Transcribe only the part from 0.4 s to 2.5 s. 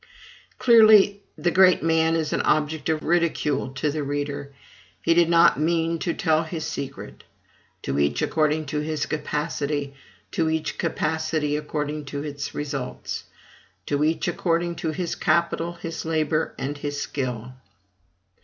Clearly, the great man is an